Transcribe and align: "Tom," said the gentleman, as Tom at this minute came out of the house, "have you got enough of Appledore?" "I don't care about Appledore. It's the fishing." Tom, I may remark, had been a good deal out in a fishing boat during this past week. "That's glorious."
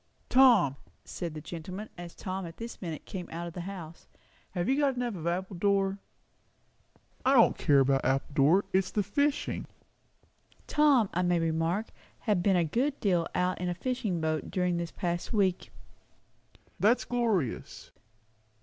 "Tom," 0.29 0.77
said 1.05 1.35
the 1.35 1.41
gentleman, 1.41 1.87
as 1.95 2.15
Tom 2.15 2.43
at 2.47 2.57
this 2.57 2.81
minute 2.81 3.05
came 3.05 3.29
out 3.31 3.45
of 3.45 3.53
the 3.53 3.61
house, 3.61 4.07
"have 4.49 4.67
you 4.67 4.75
got 4.79 4.95
enough 4.95 5.13
of 5.13 5.27
Appledore?" 5.27 5.99
"I 7.23 7.33
don't 7.35 7.55
care 7.55 7.81
about 7.81 8.03
Appledore. 8.03 8.65
It's 8.73 8.89
the 8.89 9.03
fishing." 9.03 9.67
Tom, 10.65 11.07
I 11.13 11.21
may 11.21 11.37
remark, 11.37 11.89
had 12.21 12.41
been 12.41 12.55
a 12.55 12.65
good 12.65 12.99
deal 12.99 13.27
out 13.35 13.61
in 13.61 13.69
a 13.69 13.75
fishing 13.75 14.19
boat 14.19 14.49
during 14.49 14.77
this 14.77 14.89
past 14.91 15.33
week. 15.33 15.71
"That's 16.79 17.05
glorious." 17.05 17.91